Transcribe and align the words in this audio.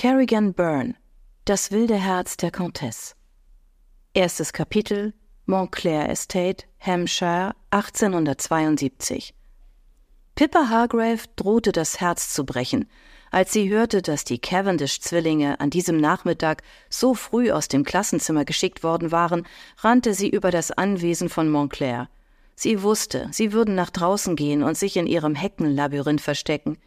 Kerrigan 0.00 0.54
Byrne 0.54 0.94
Das 1.44 1.72
wilde 1.72 1.94
Herz 1.94 2.38
der 2.38 2.50
Comtesse 2.50 3.12
Erstes 4.14 4.54
Kapitel 4.54 5.12
Montclair 5.44 6.08
Estate, 6.08 6.64
Hampshire, 6.80 7.54
1872 7.70 9.34
Pippa 10.36 10.70
Hargrave 10.70 11.24
drohte 11.36 11.72
das 11.72 12.00
Herz 12.00 12.32
zu 12.32 12.46
brechen, 12.46 12.88
als 13.30 13.52
sie 13.52 13.68
hörte, 13.68 14.00
dass 14.00 14.24
die 14.24 14.38
Cavendish-Zwillinge 14.38 15.60
an 15.60 15.68
diesem 15.68 15.98
Nachmittag 15.98 16.62
so 16.88 17.12
früh 17.12 17.52
aus 17.52 17.68
dem 17.68 17.84
Klassenzimmer 17.84 18.46
geschickt 18.46 18.82
worden 18.82 19.12
waren, 19.12 19.46
rannte 19.76 20.14
sie 20.14 20.30
über 20.30 20.50
das 20.50 20.70
Anwesen 20.70 21.28
von 21.28 21.50
Montclair. 21.50 22.08
Sie 22.54 22.82
wusste, 22.82 23.28
sie 23.32 23.52
würden 23.52 23.74
nach 23.74 23.90
draußen 23.90 24.34
gehen 24.34 24.62
und 24.62 24.78
sich 24.78 24.96
in 24.96 25.06
ihrem 25.06 25.34
Heckenlabyrinth 25.34 26.22
verstecken. 26.22 26.78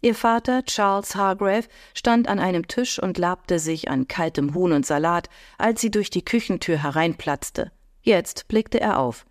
Ihr 0.00 0.14
Vater, 0.14 0.64
Charles 0.64 1.16
Hargrave, 1.16 1.66
stand 1.92 2.28
an 2.28 2.38
einem 2.38 2.68
Tisch 2.68 3.02
und 3.02 3.18
labte 3.18 3.58
sich 3.58 3.90
an 3.90 4.06
kaltem 4.06 4.54
Huhn 4.54 4.72
und 4.72 4.86
Salat, 4.86 5.28
als 5.58 5.80
sie 5.80 5.90
durch 5.90 6.08
die 6.10 6.24
Küchentür 6.24 6.82
hereinplatzte. 6.82 7.72
Jetzt 8.02 8.46
blickte 8.46 8.80
er 8.80 9.00
auf. 9.00 9.26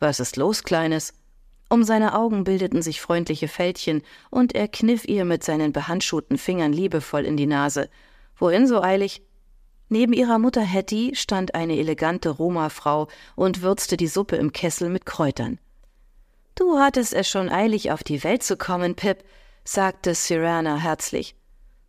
Was 0.00 0.20
ist 0.20 0.36
los, 0.36 0.62
Kleines? 0.62 1.14
Um 1.70 1.82
seine 1.82 2.14
Augen 2.14 2.44
bildeten 2.44 2.82
sich 2.82 3.00
freundliche 3.00 3.48
Fältchen, 3.48 4.02
und 4.30 4.54
er 4.54 4.68
kniff 4.68 5.06
ihr 5.06 5.24
mit 5.24 5.42
seinen 5.42 5.72
behandschuhten 5.72 6.36
Fingern 6.36 6.74
liebevoll 6.74 7.24
in 7.24 7.38
die 7.38 7.46
Nase. 7.46 7.88
Wohin 8.36 8.66
so 8.66 8.82
eilig? 8.82 9.22
Neben 9.88 10.12
ihrer 10.12 10.38
Mutter 10.38 10.60
Hetty 10.60 11.12
stand 11.14 11.54
eine 11.54 11.78
elegante 11.78 12.28
Roma-Frau 12.28 13.08
und 13.36 13.62
würzte 13.62 13.96
die 13.96 14.06
Suppe 14.06 14.36
im 14.36 14.52
Kessel 14.52 14.90
mit 14.90 15.06
Kräutern. 15.06 15.58
Du 16.54 16.78
hattest 16.78 17.14
es 17.14 17.28
schon 17.28 17.48
eilig, 17.48 17.90
auf 17.90 18.04
die 18.04 18.22
Welt 18.22 18.42
zu 18.42 18.56
kommen, 18.56 18.94
Pip, 18.94 19.24
sagte 19.64 20.12
Cyrana 20.12 20.76
herzlich. 20.76 21.34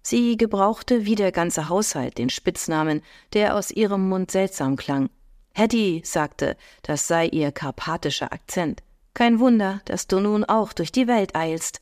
Sie 0.01 0.37
gebrauchte 0.37 1.05
wie 1.05 1.15
der 1.15 1.31
ganze 1.31 1.67
Haushalt 1.67 2.17
den 2.17 2.29
Spitznamen, 2.29 3.01
der 3.33 3.55
aus 3.55 3.71
ihrem 3.71 4.07
Mund 4.07 4.31
seltsam 4.31 4.75
klang. 4.75 5.09
Hetty 5.53 6.01
sagte, 6.05 6.57
das 6.83 7.07
sei 7.07 7.27
ihr 7.27 7.51
karpatischer 7.51 8.31
Akzent. 8.31 8.83
Kein 9.13 9.39
Wunder, 9.39 9.81
dass 9.85 10.07
du 10.07 10.19
nun 10.19 10.43
auch 10.43 10.73
durch 10.73 10.91
die 10.91 11.07
Welt 11.07 11.35
eilst. 11.35 11.79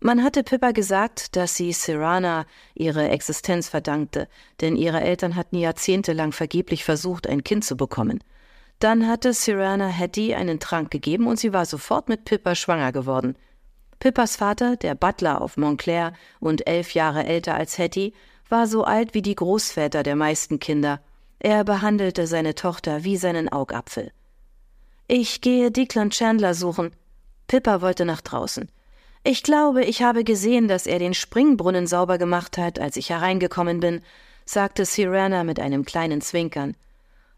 Man 0.00 0.24
hatte 0.24 0.42
Pippa 0.42 0.72
gesagt, 0.72 1.36
dass 1.36 1.54
sie 1.56 1.72
Cyrana 1.72 2.46
ihre 2.74 3.08
Existenz 3.08 3.68
verdankte, 3.68 4.28
denn 4.60 4.76
ihre 4.76 5.00
Eltern 5.00 5.36
hatten 5.36 5.56
jahrzehntelang 5.56 6.32
vergeblich 6.32 6.84
versucht, 6.84 7.26
ein 7.26 7.44
Kind 7.44 7.64
zu 7.64 7.76
bekommen. 7.76 8.22
Dann 8.78 9.06
hatte 9.06 9.32
Cyrana 9.32 9.86
Hetty 9.86 10.34
einen 10.34 10.58
Trank 10.58 10.90
gegeben 10.90 11.26
und 11.26 11.38
sie 11.38 11.52
war 11.52 11.66
sofort 11.66 12.08
mit 12.08 12.24
Pippa 12.24 12.54
schwanger 12.54 12.90
geworden. 12.90 13.36
Pippas 14.02 14.34
Vater, 14.34 14.74
der 14.74 14.96
Butler 14.96 15.40
auf 15.40 15.56
Montclair 15.56 16.12
und 16.40 16.66
elf 16.66 16.92
Jahre 16.92 17.24
älter 17.24 17.54
als 17.54 17.78
Hetty, 17.78 18.14
war 18.48 18.66
so 18.66 18.82
alt 18.82 19.14
wie 19.14 19.22
die 19.22 19.36
Großväter 19.36 20.02
der 20.02 20.16
meisten 20.16 20.58
Kinder. 20.58 21.00
Er 21.38 21.62
behandelte 21.62 22.26
seine 22.26 22.56
Tochter 22.56 23.04
wie 23.04 23.16
seinen 23.16 23.48
Augapfel. 23.48 24.10
Ich 25.06 25.40
gehe 25.40 25.70
Declan 25.70 26.10
Chandler 26.10 26.54
suchen. 26.54 26.90
Pippa 27.46 27.80
wollte 27.80 28.04
nach 28.04 28.22
draußen. 28.22 28.68
Ich 29.22 29.44
glaube, 29.44 29.84
ich 29.84 30.02
habe 30.02 30.24
gesehen, 30.24 30.66
dass 30.66 30.88
er 30.88 30.98
den 30.98 31.14
Springbrunnen 31.14 31.86
sauber 31.86 32.18
gemacht 32.18 32.58
hat, 32.58 32.80
als 32.80 32.96
ich 32.96 33.10
hereingekommen 33.10 33.78
bin, 33.78 34.00
sagte 34.44 34.84
Sirana 34.84 35.44
mit 35.44 35.60
einem 35.60 35.84
kleinen 35.84 36.22
Zwinkern. 36.22 36.74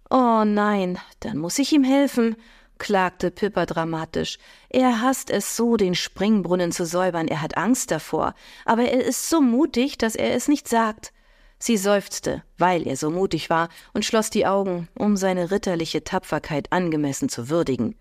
Oh 0.08 0.44
nein, 0.46 0.98
dann 1.20 1.36
muss 1.36 1.58
ich 1.58 1.74
ihm 1.74 1.84
helfen, 1.84 2.36
klagte 2.84 3.30
Pippa 3.30 3.64
dramatisch. 3.64 4.36
Er 4.68 5.00
hasst 5.00 5.30
es 5.30 5.56
so, 5.56 5.78
den 5.78 5.94
Springbrunnen 5.94 6.70
zu 6.70 6.84
säubern, 6.84 7.28
er 7.28 7.40
hat 7.40 7.56
Angst 7.56 7.90
davor, 7.90 8.34
aber 8.66 8.82
er 8.82 9.02
ist 9.02 9.30
so 9.30 9.40
mutig, 9.40 9.96
dass 9.96 10.14
er 10.14 10.34
es 10.34 10.48
nicht 10.48 10.68
sagt. 10.68 11.14
Sie 11.58 11.78
seufzte, 11.78 12.42
weil 12.58 12.86
er 12.86 12.98
so 12.98 13.10
mutig 13.10 13.48
war, 13.48 13.70
und 13.94 14.04
schloss 14.04 14.28
die 14.28 14.44
Augen, 14.44 14.88
um 14.94 15.16
seine 15.16 15.50
ritterliche 15.50 16.04
Tapferkeit 16.04 16.72
angemessen 16.72 17.30
zu 17.30 17.48
würdigen. 17.48 17.96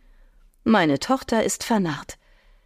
Meine 0.65 0.99
Tochter 0.99 1.45
ist 1.45 1.63
vernarrt. 1.63 2.17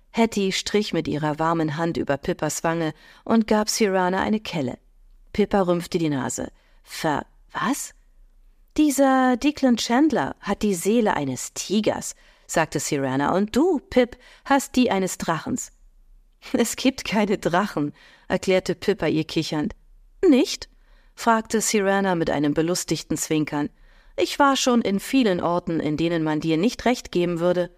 Hetty 0.10 0.52
strich 0.54 0.94
mit 0.94 1.08
ihrer 1.08 1.38
warmen 1.38 1.78
Hand 1.78 1.98
über 1.98 2.18
Pippas 2.18 2.64
Wange 2.64 2.96
und 3.26 3.46
gab 3.46 3.70
Sirana 3.70 4.22
eine 4.22 4.40
Kelle. 4.40 4.80
Pippa 5.34 5.62
rümpfte 5.62 6.00
die 6.00 6.10
Nase. 6.10 6.52
Ver 6.84 7.28
was? 7.52 7.94
Dieser 8.78 9.38
Declan 9.38 9.78
Chandler 9.78 10.36
hat 10.40 10.62
die 10.62 10.76
Seele 10.76 11.16
eines 11.16 11.52
Tigers, 11.56 12.16
sagte 12.46 12.80
Sirana, 12.80 13.36
und 13.36 13.56
du, 13.56 13.80
Pip, 13.80 14.18
hast 14.46 14.76
die 14.76 14.92
eines 14.92 15.18
Drachens. 15.18 15.72
Es 16.54 16.76
gibt 16.76 17.04
keine 17.04 17.40
Drachen, 17.40 17.92
erklärte 18.28 18.76
Pippa 18.76 19.08
ihr 19.08 19.24
kichernd. 19.24 19.74
Nicht? 20.24 20.70
fragte 21.16 21.60
Sirana 21.60 22.14
mit 22.14 22.30
einem 22.30 22.54
belustigten 22.54 23.18
Zwinkern. 23.18 23.72
Ich 24.16 24.38
war 24.38 24.56
schon 24.56 24.84
in 24.84 25.00
vielen 25.00 25.42
Orten, 25.42 25.80
in 25.80 25.98
denen 25.98 26.24
man 26.24 26.40
dir 26.40 26.58
nicht 26.58 26.86
recht 26.86 27.12
geben 27.12 27.40
würde. 27.40 27.72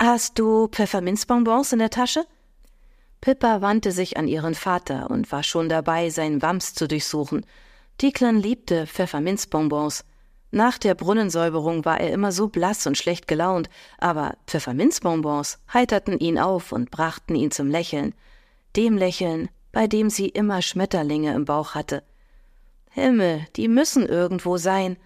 Hast 0.00 0.38
du 0.38 0.68
Pfefferminzbonbons 0.68 1.72
in 1.72 1.80
der 1.80 1.90
Tasche? 1.90 2.24
Pippa 3.20 3.60
wandte 3.60 3.90
sich 3.90 4.16
an 4.16 4.28
ihren 4.28 4.54
Vater 4.54 5.10
und 5.10 5.32
war 5.32 5.42
schon 5.42 5.68
dabei, 5.68 6.10
sein 6.10 6.42
Wams 6.42 6.74
zu 6.74 6.86
durchsuchen. 6.86 7.44
Declan 8.02 8.38
liebte 8.38 8.86
Pfefferminzbonbons. 8.86 10.04
Nach 10.50 10.76
der 10.76 10.94
Brunnensäuberung 10.94 11.84
war 11.86 11.98
er 11.98 12.12
immer 12.12 12.30
so 12.30 12.48
blass 12.48 12.86
und 12.86 12.98
schlecht 12.98 13.26
gelaunt, 13.26 13.70
aber 13.98 14.36
Pfefferminzbonbons 14.46 15.58
heiterten 15.72 16.18
ihn 16.18 16.38
auf 16.38 16.72
und 16.72 16.90
brachten 16.90 17.34
ihn 17.34 17.50
zum 17.50 17.68
Lächeln. 17.68 18.14
Dem 18.76 18.98
Lächeln, 18.98 19.48
bei 19.72 19.86
dem 19.86 20.10
sie 20.10 20.28
immer 20.28 20.60
Schmetterlinge 20.60 21.34
im 21.34 21.46
Bauch 21.46 21.74
hatte. 21.74 22.02
Himmel, 22.90 23.46
die 23.56 23.68
müssen 23.68 24.06
irgendwo 24.06 24.58
sein. 24.58 24.98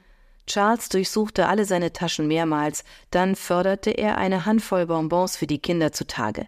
Charles 0.46 0.88
durchsuchte 0.88 1.46
alle 1.46 1.64
seine 1.64 1.92
Taschen 1.92 2.26
mehrmals, 2.26 2.82
dann 3.12 3.36
förderte 3.36 3.90
er 3.90 4.18
eine 4.18 4.46
Handvoll 4.46 4.86
Bonbons 4.86 5.36
für 5.36 5.46
die 5.46 5.60
Kinder 5.60 5.92
zutage. 5.92 6.46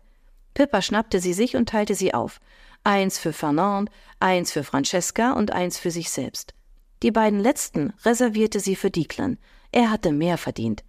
Pippa 0.55 0.83
schnappte 0.83 1.21
sie 1.21 1.33
sich 1.33 1.55
und 1.55 1.69
teilte 1.69 1.95
sie 1.95 2.15
auf. 2.15 2.41
Eins 2.85 3.19
für 3.19 3.33
Fernand, 3.33 3.91
eins 4.19 4.51
für 4.51 4.65
Francesca 4.65 5.33
und 5.33 5.53
eins 5.53 5.79
für 5.79 5.91
sich 5.91 6.11
selbst. 6.11 6.55
Die 7.03 7.11
beiden 7.11 7.41
letzten 7.41 7.93
reservierte 8.05 8.61
sie 8.61 8.77
für 8.77 8.91
Declan. 8.91 9.39
Er 9.71 9.91
hatte 9.91 10.13
mehr 10.13 10.39
verdient. 10.39 10.85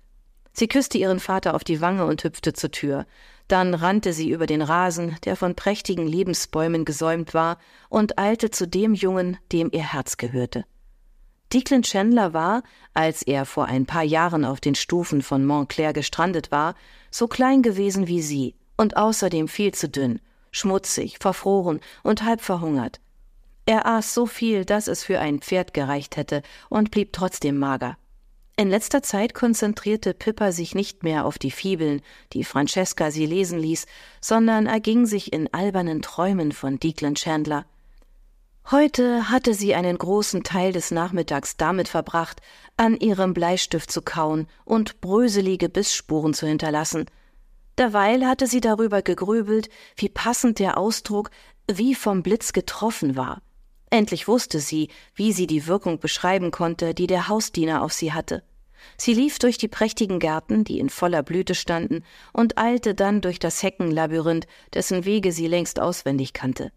Sie 0.53 0.67
küsste 0.67 0.97
ihren 0.97 1.19
Vater 1.19 1.55
auf 1.55 1.63
die 1.63 1.81
Wange 1.81 2.05
und 2.05 2.23
hüpfte 2.23 2.53
zur 2.53 2.71
Tür. 2.71 3.05
Dann 3.47 3.73
rannte 3.73 4.13
sie 4.13 4.29
über 4.29 4.45
den 4.45 4.61
Rasen, 4.61 5.17
der 5.25 5.35
von 5.35 5.55
prächtigen 5.55 6.07
Lebensbäumen 6.07 6.85
gesäumt 6.85 7.33
war, 7.33 7.57
und 7.89 8.19
eilte 8.19 8.51
zu 8.51 8.67
dem 8.67 8.93
Jungen, 8.93 9.37
dem 9.51 9.69
ihr 9.71 9.93
Herz 9.93 10.17
gehörte. 10.17 10.65
Declan 11.51 11.83
Chandler 11.83 12.33
war, 12.33 12.63
als 12.93 13.21
er 13.21 13.45
vor 13.45 13.65
ein 13.65 13.85
paar 13.85 14.03
Jahren 14.03 14.45
auf 14.45 14.59
den 14.59 14.75
Stufen 14.75 15.21
von 15.21 15.45
Montclair 15.45 15.93
gestrandet 15.93 16.51
war, 16.51 16.73
so 17.11 17.27
klein 17.27 17.61
gewesen 17.61 18.07
wie 18.07 18.21
sie 18.21 18.55
und 18.77 18.97
außerdem 18.97 19.47
viel 19.47 19.73
zu 19.73 19.89
dünn, 19.89 20.19
schmutzig, 20.53 21.17
verfroren 21.19 21.81
und 22.03 22.23
halb 22.23 22.39
verhungert. 22.39 23.01
Er 23.65 23.85
aß 23.85 24.13
so 24.13 24.25
viel, 24.25 24.63
dass 24.63 24.87
es 24.87 25.03
für 25.03 25.19
ein 25.19 25.39
Pferd 25.39 25.73
gereicht 25.73 26.15
hätte 26.15 26.41
und 26.69 26.91
blieb 26.91 27.11
trotzdem 27.11 27.57
mager. 27.57 27.97
In 28.55 28.69
letzter 28.69 29.01
Zeit 29.01 29.33
konzentrierte 29.33 30.13
Pippa 30.13 30.51
sich 30.51 30.75
nicht 30.75 31.01
mehr 31.01 31.25
auf 31.25 31.39
die 31.39 31.49
Fibeln, 31.49 32.01
die 32.33 32.43
Francesca 32.43 33.09
sie 33.09 33.25
lesen 33.25 33.57
ließ, 33.57 33.87
sondern 34.21 34.67
erging 34.67 35.07
sich 35.07 35.33
in 35.33 35.51
albernen 35.51 36.03
Träumen 36.03 36.51
von 36.51 36.77
Declan 36.77 37.15
Chandler. 37.15 37.65
Heute 38.69 39.29
hatte 39.29 39.55
sie 39.55 39.73
einen 39.73 39.97
großen 39.97 40.43
Teil 40.43 40.71
des 40.71 40.91
Nachmittags 40.91 41.57
damit 41.57 41.89
verbracht, 41.89 42.41
an 42.77 42.95
ihrem 42.95 43.33
Bleistift 43.33 43.91
zu 43.91 44.01
kauen 44.01 44.47
und 44.65 45.01
bröselige 45.01 45.67
Bissspuren 45.67 46.33
zu 46.33 46.45
hinterlassen. 46.45 47.05
Derweil 47.77 48.25
hatte 48.25 48.47
sie 48.47 48.61
darüber 48.61 49.01
gegrübelt, 49.01 49.69
wie 49.95 50.09
passend 50.09 50.59
der 50.59 50.77
Ausdruck 50.77 51.31
wie 51.71 51.95
vom 51.95 52.23
Blitz 52.23 52.53
getroffen 52.53 53.15
war. 53.15 53.41
Endlich 53.89 54.27
wusste 54.27 54.59
sie, 54.59 54.89
wie 55.15 55.33
sie 55.33 55.47
die 55.47 55.67
Wirkung 55.67 55.99
beschreiben 55.99 56.51
konnte, 56.51 56.93
die 56.93 57.07
der 57.07 57.27
Hausdiener 57.27 57.83
auf 57.83 57.93
sie 57.93 58.11
hatte. 58.11 58.43
Sie 58.97 59.13
lief 59.13 59.39
durch 59.39 59.57
die 59.57 59.67
prächtigen 59.67 60.19
Gärten, 60.19 60.63
die 60.63 60.79
in 60.79 60.89
voller 60.89 61.23
Blüte 61.23 61.55
standen, 61.55 62.03
und 62.33 62.57
eilte 62.57 62.95
dann 62.95 63.21
durch 63.21 63.39
das 63.39 63.63
Heckenlabyrinth, 63.63 64.47
dessen 64.73 65.05
Wege 65.05 65.31
sie 65.31 65.47
längst 65.47 65.79
auswendig 65.79 66.33
kannte. 66.33 66.71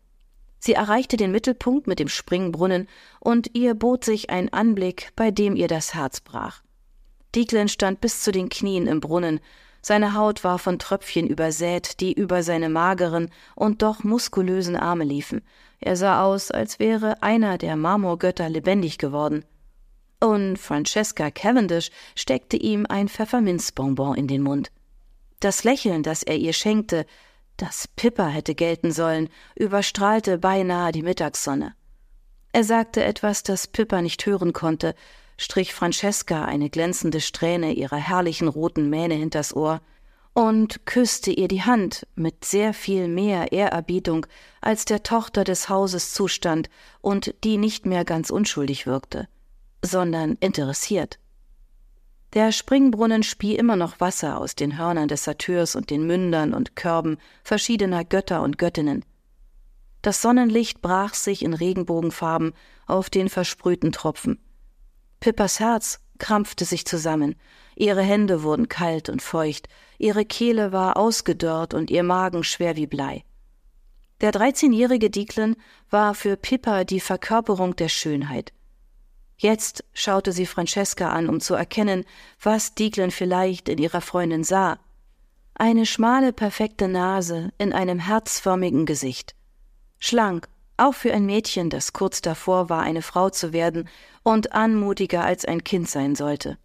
Sie 0.58 0.75
erreichte 0.75 1.16
den 1.16 1.32
Mittelpunkt 1.32 1.87
mit 1.87 1.99
dem 1.99 2.08
Springbrunnen, 2.08 2.88
und 3.19 3.50
ihr 3.54 3.75
bot 3.75 4.04
sich 4.04 4.31
ein 4.31 4.52
Anblick, 4.52 5.10
bei 5.16 5.31
dem 5.31 5.56
ihr 5.56 5.69
das 5.69 5.94
Herz 5.94 6.20
brach. 6.20 6.62
Declan 7.34 7.69
stand 7.69 8.00
bis 8.00 8.20
zu 8.20 8.31
den 8.31 8.49
Knien 8.49 8.87
im 8.87 9.00
Brunnen, 9.00 9.40
seine 9.87 10.15
Haut 10.15 10.43
war 10.43 10.59
von 10.59 10.81
Tröpfchen 10.81 11.29
übersät, 11.29 12.00
die 12.00 12.12
über 12.12 12.43
seine 12.43 12.69
mageren 12.69 13.31
und 13.55 13.83
doch 13.83 14.03
muskulösen 14.03 14.75
Arme 14.75 15.05
liefen. 15.05 15.43
Er 15.79 15.94
sah 15.94 16.25
aus, 16.25 16.50
als 16.50 16.81
wäre 16.81 17.23
einer 17.23 17.56
der 17.56 17.77
Marmorgötter 17.77 18.49
lebendig 18.49 18.99
geworden. 18.99 19.44
Und 20.19 20.56
Francesca 20.56 21.31
Cavendish 21.31 21.91
steckte 22.17 22.56
ihm 22.56 22.85
ein 22.88 23.09
Pfefferminzbonbon 23.09 24.17
in 24.17 24.27
den 24.27 24.43
Mund. 24.43 24.73
Das 25.38 25.62
Lächeln, 25.62 26.03
das 26.03 26.25
er 26.25 26.37
ihr 26.37 26.53
schenkte, 26.53 27.06
das 27.56 27.87
Pippa 27.87 28.27
hätte 28.27 28.56
gelten 28.56 28.91
sollen, 28.91 29.29
überstrahlte 29.55 30.38
beinahe 30.38 30.91
die 30.91 31.05
Mittagssonne. 31.05 31.77
Er 32.50 32.65
sagte 32.65 33.05
etwas, 33.05 33.44
das 33.44 33.69
Pippa 33.69 34.03
nicht 34.03 34.27
hören 34.27 34.53
konnte, 34.53 34.97
strich 35.37 35.75
Francesca 35.75 36.44
eine 36.44 36.71
glänzende 36.71 37.21
Strähne 37.21 37.73
ihrer 37.73 37.97
herrlichen 37.97 38.49
roten 38.49 38.88
Mähne 38.88 39.15
hinters 39.15 39.55
Ohr 39.55 39.81
und 40.33 40.85
küsste 40.85 41.31
ihr 41.31 41.49
die 41.49 41.62
Hand 41.62 42.06
mit 42.15 42.44
sehr 42.44 42.75
viel 42.75 43.09
mehr 43.09 43.53
Ehrerbietung, 43.53 44.27
als 44.61 44.85
der 44.85 45.03
Tochter 45.03 45.44
des 45.44 45.69
Hauses 45.69 46.12
zustand 46.12 46.69
und 47.00 47.35
die 47.43 47.56
nicht 47.56 47.87
mehr 47.87 48.05
ganz 48.05 48.29
unschuldig 48.29 48.87
wirkte, 48.87 49.29
sondern 49.83 50.37
interessiert. 50.41 51.19
Der 52.35 52.53
Springbrunnen 52.53 53.23
spie 53.23 53.56
immer 53.56 53.77
noch 53.77 53.99
Wasser 53.99 54.38
aus 54.38 54.55
den 54.55 54.77
Hörnern 54.77 55.09
des 55.09 55.25
Satyrs 55.25 55.75
und 55.75 55.88
den 55.88 56.06
Mündern 56.06 56.53
und 56.53 56.77
Körben 56.77 57.17
verschiedener 57.43 58.05
Götter 58.05 58.43
und 58.43 58.59
Göttinnen. 58.59 59.06
Das 60.03 60.21
Sonnenlicht 60.21 60.83
brach 60.83 61.15
sich 61.15 61.43
in 61.43 61.55
Regenbogenfarben 61.55 62.53
auf 62.87 63.09
den 63.09 63.31
versprühten 63.31 63.91
Tropfen. 63.91 64.38
Pippas 65.20 65.60
Herz 65.60 66.00
krampfte 66.18 66.64
sich 66.64 66.86
zusammen, 66.86 67.34
ihre 67.74 68.02
Hände 68.02 68.42
wurden 68.42 68.68
kalt 68.68 69.08
und 69.08 69.22
feucht, 69.22 69.68
ihre 69.98 70.24
Kehle 70.24 70.72
war 70.72 70.96
ausgedörrt 70.96 71.74
und 71.74 71.90
ihr 71.90 72.02
Magen 72.02 72.44
schwer 72.44 72.76
wie 72.76 72.86
Blei. 72.86 73.24
Der 74.20 74.32
dreizehnjährige 74.32 75.10
Dieklen 75.10 75.56
war 75.90 76.14
für 76.14 76.36
Pippa 76.36 76.84
die 76.84 77.00
Verkörperung 77.00 77.76
der 77.76 77.88
Schönheit. 77.88 78.52
Jetzt 79.36 79.84
schaute 79.92 80.32
sie 80.32 80.46
Francesca 80.46 81.10
an, 81.10 81.28
um 81.28 81.40
zu 81.40 81.54
erkennen, 81.54 82.04
was 82.40 82.74
Dieklen 82.74 83.10
vielleicht 83.10 83.68
in 83.68 83.76
ihrer 83.76 84.00
Freundin 84.00 84.44
sah. 84.44 84.78
Eine 85.54 85.84
schmale, 85.84 86.32
perfekte 86.32 86.88
Nase 86.88 87.52
in 87.58 87.74
einem 87.74 87.98
herzförmigen 87.98 88.86
Gesicht. 88.86 89.34
Schlank, 89.98 90.48
auch 90.76 90.94
für 90.94 91.12
ein 91.12 91.26
Mädchen, 91.26 91.70
das 91.70 91.93
kurz 91.93 92.20
davor 92.20 92.69
war, 92.69 92.82
eine 92.82 93.02
Frau 93.02 93.31
zu 93.31 93.52
werden 93.52 93.88
und 94.23 94.52
anmutiger 94.52 95.25
als 95.25 95.44
ein 95.44 95.64
Kind 95.64 95.88
sein 95.88 96.14
sollte. 96.14 96.58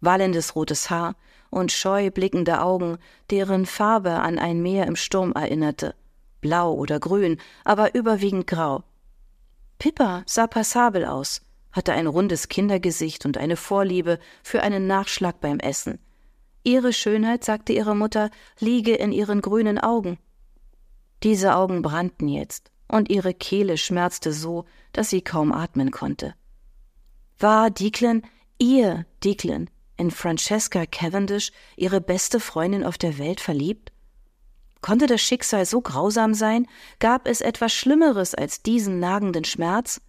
Wallendes 0.00 0.56
rotes 0.56 0.90
Haar 0.90 1.14
und 1.50 1.70
scheu 1.70 2.10
blickende 2.10 2.60
Augen, 2.60 2.98
deren 3.30 3.66
Farbe 3.66 4.12
an 4.12 4.38
ein 4.38 4.62
Meer 4.62 4.86
im 4.86 4.96
Sturm 4.96 5.32
erinnerte. 5.32 5.94
Blau 6.40 6.72
oder 6.72 6.98
grün, 6.98 7.38
aber 7.64 7.94
überwiegend 7.94 8.46
grau. 8.46 8.82
Pippa 9.78 10.22
sah 10.26 10.46
passabel 10.46 11.04
aus, 11.04 11.42
hatte 11.70 11.92
ein 11.92 12.06
rundes 12.06 12.48
Kindergesicht 12.48 13.26
und 13.26 13.36
eine 13.36 13.56
Vorliebe 13.56 14.18
für 14.42 14.62
einen 14.62 14.86
Nachschlag 14.86 15.40
beim 15.40 15.58
Essen. 15.58 15.98
Ihre 16.64 16.92
Schönheit, 16.92 17.44
sagte 17.44 17.72
ihre 17.72 17.96
Mutter, 17.96 18.30
liege 18.60 18.94
in 18.94 19.12
ihren 19.12 19.40
grünen 19.40 19.78
Augen. 19.78 20.18
Diese 21.22 21.54
Augen 21.56 21.82
brannten 21.82 22.28
jetzt, 22.28 22.70
und 22.92 23.10
ihre 23.10 23.32
Kehle 23.34 23.78
schmerzte 23.78 24.32
so, 24.32 24.66
dass 24.92 25.10
sie 25.10 25.22
kaum 25.22 25.50
atmen 25.50 25.90
konnte. 25.90 26.34
War 27.38 27.70
Declan, 27.70 28.22
ihr 28.58 29.06
Declan, 29.24 29.70
in 29.96 30.10
Francesca 30.10 30.84
Cavendish, 30.86 31.52
ihre 31.76 32.00
beste 32.00 32.38
Freundin 32.38 32.84
auf 32.84 32.98
der 32.98 33.18
Welt, 33.18 33.40
verliebt? 33.40 33.92
Konnte 34.82 35.06
das 35.06 35.22
Schicksal 35.22 35.64
so 35.64 35.80
grausam 35.80 36.34
sein? 36.34 36.66
Gab 36.98 37.26
es 37.26 37.40
etwas 37.40 37.72
Schlimmeres 37.72 38.34
als 38.34 38.62
diesen 38.62 39.00
nagenden 39.00 39.44
Schmerz? 39.44 40.00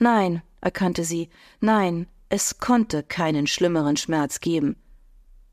Nein, 0.00 0.42
erkannte 0.60 1.04
sie, 1.04 1.28
nein, 1.60 2.08
es 2.28 2.58
konnte 2.58 3.04
keinen 3.04 3.46
schlimmeren 3.46 3.96
Schmerz 3.96 4.40
geben. 4.40 4.76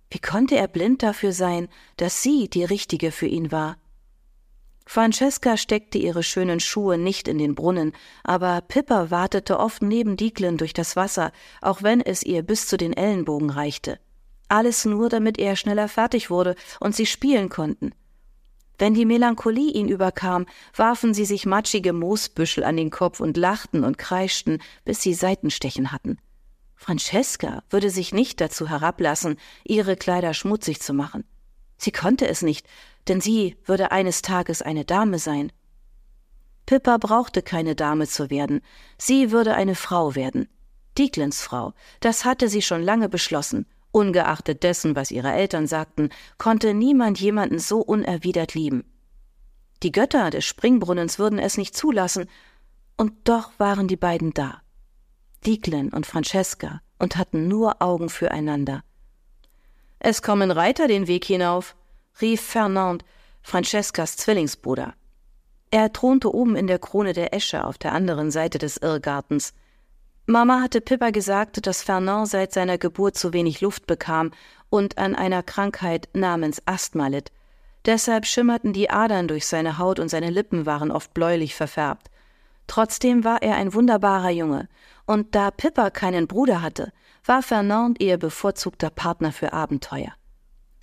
Wie 0.10 0.20
konnte 0.20 0.56
er 0.56 0.68
blind 0.68 1.04
dafür 1.04 1.34
sein, 1.34 1.68
dass 1.98 2.24
sie 2.24 2.50
die 2.50 2.64
richtige 2.64 3.12
für 3.12 3.28
ihn 3.28 3.52
war? 3.52 3.78
Francesca 4.86 5.58
steckte 5.58 5.98
ihre 5.98 6.22
schönen 6.22 6.60
Schuhe 6.60 6.98
nicht 6.98 7.28
in 7.28 7.38
den 7.38 7.56
Brunnen, 7.56 7.94
aber 8.24 8.62
Pippa 8.62 9.10
wartete 9.10 9.60
oft 9.60 9.82
neben 9.82 10.16
Dieklen 10.16 10.58
durch 10.58 10.74
das 10.74 10.96
Wasser, 10.96 11.32
auch 11.62 11.82
wenn 11.82 12.02
es 12.02 12.24
ihr 12.24 12.44
bis 12.44 12.68
zu 12.68 12.78
den 12.78 12.94
Ellenbogen 12.94 13.50
reichte. 13.50 14.00
Alles 14.48 14.86
nur, 14.86 15.10
damit 15.10 15.40
er 15.40 15.56
schneller 15.56 15.88
fertig 15.88 16.30
wurde 16.30 16.56
und 16.80 16.96
sie 16.96 17.08
spielen 17.08 17.50
konnten. 17.50 17.94
Wenn 18.78 18.94
die 18.94 19.06
Melancholie 19.06 19.72
ihn 19.72 19.88
überkam, 19.88 20.46
warfen 20.76 21.14
sie 21.14 21.26
sich 21.26 21.46
matschige 21.46 21.94
Moosbüschel 21.94 22.64
an 22.64 22.78
den 22.78 22.92
Kopf 22.92 23.20
und 23.20 23.38
lachten 23.38 23.84
und 23.84 23.98
kreischten, 23.98 24.62
bis 24.84 25.02
sie 25.02 25.14
Seitenstechen 25.14 25.92
hatten. 25.92 26.20
Francesca 26.76 27.64
würde 27.70 27.90
sich 27.90 28.14
nicht 28.14 28.42
dazu 28.42 28.70
herablassen, 28.70 29.38
ihre 29.64 29.96
Kleider 29.96 30.34
schmutzig 30.34 30.82
zu 30.82 30.94
machen. 30.94 31.24
Sie 31.78 31.92
konnte 31.92 32.28
es 32.28 32.42
nicht, 32.42 32.68
denn 33.08 33.22
sie 33.22 33.58
würde 33.66 33.92
eines 33.92 34.22
Tages 34.22 34.62
eine 34.62 34.86
Dame 34.86 35.20
sein. 35.20 35.52
Pippa 36.66 36.98
brauchte 36.98 37.42
keine 37.42 37.76
Dame 37.76 38.08
zu 38.08 38.30
werden, 38.30 38.62
sie 38.98 39.32
würde 39.32 39.54
eine 39.54 39.76
Frau 39.76 40.16
werden. 40.16 40.48
Dieglens 40.98 41.42
Frau, 41.42 41.74
das 42.00 42.26
hatte 42.26 42.50
sie 42.50 42.62
schon 42.62 42.82
lange 42.82 43.10
beschlossen. 43.10 43.68
Ungeachtet 43.92 44.64
dessen, 44.64 44.96
was 44.96 45.12
ihre 45.12 45.32
Eltern 45.32 45.68
sagten, 45.68 46.10
konnte 46.38 46.74
niemand 46.74 47.20
jemanden 47.20 47.60
so 47.60 47.80
unerwidert 47.80 48.54
lieben. 48.54 48.84
Die 49.84 49.92
Götter 49.92 50.30
des 50.30 50.44
Springbrunnens 50.46 51.20
würden 51.20 51.40
es 51.40 51.58
nicht 51.58 51.76
zulassen, 51.76 52.30
und 52.98 53.14
doch 53.26 53.52
waren 53.58 53.88
die 53.88 53.98
beiden 53.98 54.34
da. 54.34 54.62
Dieklen 55.46 55.94
und 55.94 56.06
Francesca 56.06 56.82
und 56.98 57.18
hatten 57.18 57.48
nur 57.48 57.82
Augen 57.82 58.10
füreinander. 58.10 58.84
Es 60.00 60.22
kommen 60.22 60.52
Reiter 60.52 60.88
den 60.88 61.08
Weg 61.08 61.26
hinauf, 61.26 61.76
rief 62.22 62.42
Fernand, 62.42 63.04
Francescas 63.42 64.18
Zwillingsbruder. 64.18 64.94
Er 65.72 65.92
thronte 65.92 66.34
oben 66.34 66.56
in 66.56 66.68
der 66.68 66.80
Krone 66.80 67.14
der 67.14 67.34
Esche 67.34 67.66
auf 67.66 67.78
der 67.78 67.92
anderen 67.92 68.32
Seite 68.32 68.58
des 68.58 68.78
Irrgartens. 68.78 69.54
Mama 70.26 70.62
hatte 70.62 70.82
Pippa 70.82 71.12
gesagt, 71.12 71.68
dass 71.68 71.84
Fernand 71.84 72.28
seit 72.28 72.54
seiner 72.54 72.78
Geburt 72.78 73.18
zu 73.18 73.34
wenig 73.34 73.62
Luft 73.62 73.86
bekam 73.86 74.32
und 74.70 74.98
an 74.98 75.16
einer 75.16 75.44
Krankheit 75.44 76.10
namens 76.14 76.62
Asthma 76.66 77.08
litt. 77.08 77.32
Deshalb 77.86 78.26
schimmerten 78.26 78.74
die 78.74 78.90
Adern 78.90 79.28
durch 79.28 79.46
seine 79.46 79.78
Haut 79.78 80.00
und 80.00 80.10
seine 80.10 80.32
Lippen 80.32 80.66
waren 80.66 80.92
oft 80.92 81.14
bläulich 81.14 81.54
verfärbt. 81.54 82.10
Trotzdem 82.68 83.24
war 83.24 83.44
er 83.44 83.56
ein 83.56 83.74
wunderbarer 83.74 84.32
Junge, 84.32 84.68
und 85.06 85.36
da 85.36 85.52
Pippa 85.52 85.92
keinen 85.92 86.26
Bruder 86.26 86.64
hatte, 86.64 86.92
war 87.24 87.44
Fernand 87.44 88.02
ihr 88.02 88.18
bevorzugter 88.18 88.90
Partner 88.90 89.32
für 89.32 89.54
Abenteuer. 89.54 90.14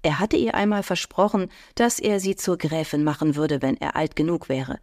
Er 0.02 0.19
hatte 0.19 0.37
ihr 0.37 0.54
einmal 0.54 0.82
versprochen, 0.82 1.49
dass 1.76 2.00
er 2.00 2.19
sie 2.19 2.34
zur 2.34 2.58
Gräfin 2.58 3.04
machen 3.04 3.37
würde, 3.37 3.62
wenn 3.62 3.76
er 3.76 3.94
alt 3.94 4.16
genug 4.16 4.49
wäre. 4.49 4.81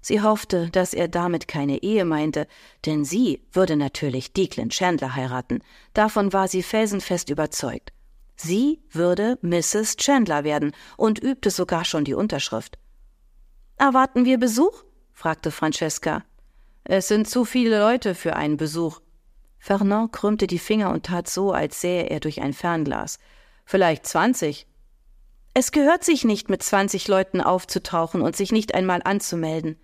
Sie 0.00 0.22
hoffte, 0.22 0.70
dass 0.70 0.94
er 0.94 1.08
damit 1.08 1.48
keine 1.48 1.82
Ehe 1.82 2.04
meinte, 2.04 2.46
denn 2.86 3.04
sie 3.04 3.42
würde 3.52 3.76
natürlich 3.76 4.32
Declan 4.32 4.70
Chandler 4.70 5.14
heiraten. 5.14 5.62
Davon 5.94 6.32
war 6.32 6.48
sie 6.48 6.62
felsenfest 6.62 7.28
überzeugt. 7.28 7.92
Sie 8.36 8.80
würde 8.90 9.38
Mrs. 9.42 9.96
Chandler 9.96 10.44
werden 10.44 10.72
und 10.96 11.22
übte 11.22 11.50
sogar 11.50 11.84
schon 11.84 12.04
die 12.04 12.14
Unterschrift. 12.14 12.78
Erwarten 13.78 14.24
wir 14.24 14.38
Besuch? 14.38 14.84
fragte 15.12 15.50
Francesca. 15.50 16.24
Es 16.84 17.08
sind 17.08 17.28
zu 17.28 17.44
viele 17.44 17.80
Leute 17.80 18.14
für 18.14 18.36
einen 18.36 18.56
Besuch. 18.56 19.00
Fernand 19.58 20.12
krümmte 20.12 20.46
die 20.46 20.60
Finger 20.60 20.90
und 20.92 21.06
tat 21.06 21.28
so, 21.28 21.52
als 21.52 21.80
sähe 21.80 22.04
er 22.04 22.20
durch 22.20 22.40
ein 22.40 22.52
Fernglas 22.52 23.18
vielleicht 23.66 24.06
zwanzig. 24.06 24.66
Es 25.52 25.72
gehört 25.72 26.04
sich 26.04 26.24
nicht, 26.24 26.48
mit 26.48 26.62
zwanzig 26.62 27.08
Leuten 27.08 27.40
aufzutauchen 27.40 28.22
und 28.22 28.36
sich 28.36 28.52
nicht 28.52 28.74
einmal 28.74 29.02
anzumelden. 29.04 29.78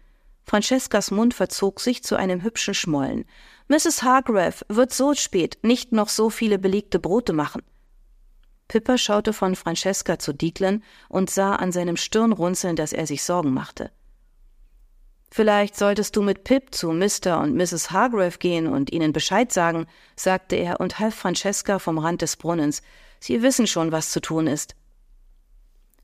Francescas 0.44 1.10
Mund 1.10 1.34
verzog 1.34 1.80
sich 1.80 2.02
zu 2.02 2.16
einem 2.16 2.42
hübschen 2.42 2.74
Schmollen. 2.74 3.24
Mrs. 3.68 4.02
Hargrave 4.02 4.64
wird 4.68 4.92
so 4.92 5.14
spät 5.14 5.58
nicht 5.62 5.92
noch 5.92 6.08
so 6.08 6.30
viele 6.30 6.58
belegte 6.58 6.98
Brote 6.98 7.32
machen. 7.32 7.62
Pippa 8.68 8.98
schaute 8.98 9.32
von 9.32 9.54
Francesca 9.54 10.18
zu 10.18 10.32
Dieklen 10.32 10.82
und 11.08 11.30
sah 11.30 11.56
an 11.56 11.72
seinem 11.72 11.96
Stirnrunzeln, 11.96 12.76
dass 12.76 12.92
er 12.92 13.06
sich 13.06 13.22
Sorgen 13.22 13.52
machte. 13.52 13.90
Vielleicht 15.30 15.76
solltest 15.76 16.16
du 16.16 16.22
mit 16.22 16.44
Pip 16.44 16.74
zu 16.74 16.92
Mr. 16.92 17.40
und 17.40 17.54
Mrs. 17.54 17.90
Hargrave 17.90 18.36
gehen 18.38 18.66
und 18.66 18.92
ihnen 18.92 19.14
Bescheid 19.14 19.50
sagen, 19.50 19.86
sagte 20.16 20.56
er 20.56 20.80
und 20.80 20.98
half 20.98 21.14
Francesca 21.14 21.78
vom 21.78 21.98
Rand 21.98 22.20
des 22.20 22.36
Brunnens. 22.36 22.82
Sie 23.22 23.40
wissen 23.40 23.68
schon, 23.68 23.92
was 23.92 24.10
zu 24.10 24.20
tun 24.20 24.48
ist. 24.48 24.74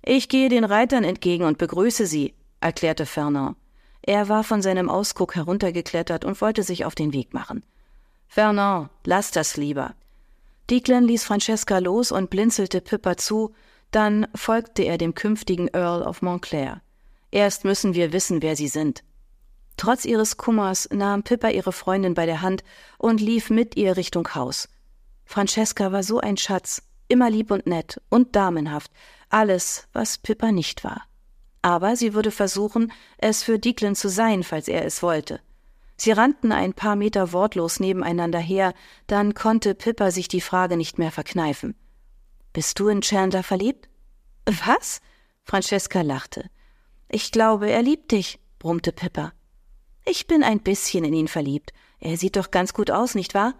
Ich 0.02 0.28
gehe 0.28 0.48
den 0.48 0.62
Reitern 0.62 1.02
entgegen 1.02 1.46
und 1.46 1.58
begrüße 1.58 2.06
sie, 2.06 2.32
erklärte 2.60 3.06
Fernand. 3.06 3.56
Er 4.02 4.28
war 4.28 4.44
von 4.44 4.62
seinem 4.62 4.88
Ausguck 4.88 5.34
heruntergeklettert 5.34 6.24
und 6.24 6.40
wollte 6.40 6.62
sich 6.62 6.84
auf 6.84 6.94
den 6.94 7.12
Weg 7.12 7.34
machen. 7.34 7.64
Fernand, 8.28 8.90
lass 9.04 9.32
das 9.32 9.56
lieber. 9.56 9.96
Declan 10.70 11.02
ließ 11.02 11.24
Francesca 11.24 11.78
los 11.78 12.12
und 12.12 12.30
blinzelte 12.30 12.80
Pippa 12.80 13.16
zu, 13.16 13.52
dann 13.90 14.28
folgte 14.36 14.84
er 14.84 14.96
dem 14.96 15.16
künftigen 15.16 15.66
Earl 15.72 16.02
of 16.02 16.22
Montclair. 16.22 16.82
Erst 17.32 17.64
müssen 17.64 17.94
wir 17.94 18.12
wissen, 18.12 18.42
wer 18.42 18.54
sie 18.54 18.68
sind. 18.68 19.02
Trotz 19.76 20.04
ihres 20.04 20.36
Kummers 20.36 20.88
nahm 20.92 21.24
Pippa 21.24 21.48
ihre 21.48 21.72
Freundin 21.72 22.14
bei 22.14 22.26
der 22.26 22.42
Hand 22.42 22.62
und 22.96 23.20
lief 23.20 23.50
mit 23.50 23.76
ihr 23.76 23.96
Richtung 23.96 24.36
Haus. 24.36 24.68
Francesca 25.24 25.90
war 25.90 26.04
so 26.04 26.20
ein 26.20 26.36
Schatz, 26.36 26.82
immer 27.08 27.30
lieb 27.30 27.50
und 27.50 27.66
nett 27.66 28.00
und 28.08 28.36
damenhaft, 28.36 28.90
alles, 29.28 29.88
was 29.92 30.18
Pippa 30.18 30.52
nicht 30.52 30.84
war. 30.84 31.02
Aber 31.62 31.96
sie 31.96 32.14
würde 32.14 32.30
versuchen, 32.30 32.92
es 33.18 33.42
für 33.42 33.58
Declan 33.58 33.94
zu 33.94 34.08
sein, 34.08 34.42
falls 34.42 34.68
er 34.68 34.84
es 34.84 35.02
wollte. 35.02 35.40
Sie 35.96 36.12
rannten 36.12 36.52
ein 36.52 36.74
paar 36.74 36.94
Meter 36.94 37.32
wortlos 37.32 37.80
nebeneinander 37.80 38.38
her, 38.38 38.72
dann 39.08 39.34
konnte 39.34 39.74
Pippa 39.74 40.12
sich 40.12 40.28
die 40.28 40.40
Frage 40.40 40.76
nicht 40.76 40.98
mehr 40.98 41.10
verkneifen. 41.10 41.74
Bist 42.52 42.78
du 42.78 42.88
in 42.88 43.00
Chandler 43.00 43.42
verliebt? 43.42 43.88
Was? 44.46 45.00
Francesca 45.42 46.02
lachte. 46.02 46.50
Ich 47.08 47.32
glaube, 47.32 47.70
er 47.70 47.82
liebt 47.82 48.12
dich, 48.12 48.38
brummte 48.58 48.92
Pippa. 48.92 49.32
Ich 50.04 50.26
bin 50.26 50.42
ein 50.42 50.60
bisschen 50.60 51.04
in 51.04 51.14
ihn 51.14 51.28
verliebt. 51.28 51.72
Er 51.98 52.16
sieht 52.16 52.36
doch 52.36 52.50
ganz 52.50 52.72
gut 52.72 52.90
aus, 52.90 53.14
nicht 53.14 53.34
wahr? 53.34 53.54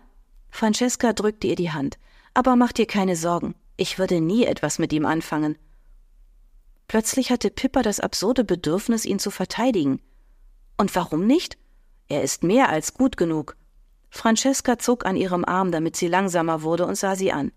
Francesca 0.51 1.13
drückte 1.13 1.49
ihr 1.49 1.57
die 1.57 1.73
Hand. 1.73 1.99
Aber 2.39 2.55
mach 2.55 2.71
dir 2.71 2.87
keine 2.87 3.17
Sorgen. 3.17 3.57
Ich 3.77 3.99
würde 3.99 4.21
nie 4.21 4.45
etwas 4.45 4.79
mit 4.79 4.93
ihm 4.93 5.07
anfangen. 5.07 5.59
Plötzlich 6.87 7.33
hatte 7.33 7.51
Pippa 7.51 7.83
das 7.83 7.99
absurde 7.99 8.45
Bedürfnis, 8.45 9.05
ihn 9.05 9.19
zu 9.19 9.33
verteidigen. 9.33 10.01
Und 10.77 10.95
warum 10.95 11.27
nicht? 11.27 11.59
Er 12.07 12.23
ist 12.23 12.45
mehr 12.45 12.69
als 12.69 12.95
gut 12.95 13.17
genug. 13.17 13.57
Francesca 14.09 14.79
zog 14.79 15.05
an 15.05 15.17
ihrem 15.17 15.45
Arm, 15.45 15.73
damit 15.73 15.97
sie 15.97 16.07
langsamer 16.07 16.63
wurde, 16.63 16.87
und 16.87 16.95
sah 16.95 17.17
sie 17.17 17.33
an. 17.33 17.51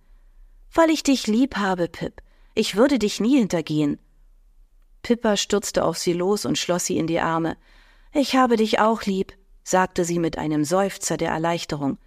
Weil 0.73 0.89
ich 0.89 1.03
dich 1.03 1.27
lieb 1.27 1.57
habe, 1.57 1.87
Pip. 1.87 2.23
Ich 2.55 2.75
würde 2.75 2.97
dich 2.97 3.19
nie 3.19 3.37
hintergehen. 3.37 3.99
Pippa 5.03 5.37
stürzte 5.37 5.85
auf 5.85 5.99
sie 5.99 6.13
los 6.13 6.43
und 6.43 6.57
schloss 6.57 6.85
sie 6.87 6.97
in 6.97 7.05
die 7.05 7.19
Arme. 7.19 7.55
Ich 8.13 8.35
habe 8.35 8.55
dich 8.55 8.79
auch 8.79 9.03
lieb, 9.03 9.33
sagte 9.63 10.05
sie 10.05 10.17
mit 10.17 10.39
einem 10.39 10.65
Seufzer 10.65 11.17
der 11.17 11.29
Erleichterung. 11.29 11.99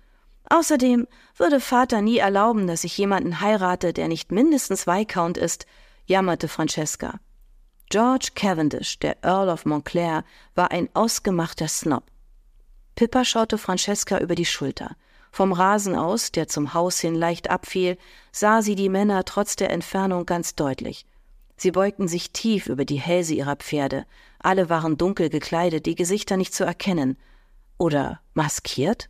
Außerdem 0.50 1.06
würde 1.36 1.60
Vater 1.60 2.02
nie 2.02 2.18
erlauben, 2.18 2.66
dass 2.66 2.84
ich 2.84 2.96
jemanden 2.98 3.40
heirate, 3.40 3.92
der 3.92 4.08
nicht 4.08 4.30
mindestens 4.30 4.86
Viscount 4.86 5.38
ist, 5.38 5.66
jammerte 6.06 6.48
Francesca. 6.48 7.20
George 7.90 8.30
Cavendish, 8.34 8.98
der 8.98 9.22
Earl 9.22 9.48
of 9.48 9.66
Montclair, 9.66 10.24
war 10.54 10.70
ein 10.70 10.88
ausgemachter 10.94 11.68
Snob. 11.68 12.04
Pippa 12.94 13.24
schaute 13.24 13.58
Francesca 13.58 14.18
über 14.18 14.34
die 14.34 14.44
Schulter. 14.44 14.96
Vom 15.32 15.52
Rasen 15.52 15.96
aus, 15.96 16.30
der 16.30 16.46
zum 16.46 16.74
Haus 16.74 17.00
hin 17.00 17.14
leicht 17.14 17.50
abfiel, 17.50 17.98
sah 18.30 18.62
sie 18.62 18.76
die 18.76 18.88
Männer 18.88 19.24
trotz 19.24 19.56
der 19.56 19.70
Entfernung 19.70 20.26
ganz 20.26 20.54
deutlich. 20.54 21.06
Sie 21.56 21.70
beugten 21.70 22.08
sich 22.08 22.32
tief 22.32 22.68
über 22.68 22.84
die 22.84 23.00
Hälse 23.00 23.34
ihrer 23.34 23.56
Pferde. 23.56 24.06
Alle 24.38 24.68
waren 24.68 24.96
dunkel 24.96 25.30
gekleidet, 25.30 25.86
die 25.86 25.94
Gesichter 25.94 26.36
nicht 26.36 26.54
zu 26.54 26.64
erkennen. 26.64 27.16
Oder 27.78 28.20
maskiert? 28.34 29.08